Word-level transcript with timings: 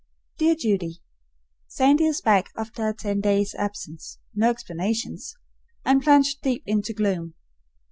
Dear 0.39 0.55
Judy: 0.55 0.99
Sandy 1.67 2.05
is 2.07 2.21
back 2.21 2.49
after 2.57 2.89
a 2.89 2.93
ten 2.95 3.21
days' 3.21 3.53
absence, 3.53 4.17
no 4.33 4.49
explanations, 4.49 5.35
and 5.85 6.01
plunged 6.01 6.41
deep 6.41 6.63
into 6.65 6.91
gloom. 6.91 7.35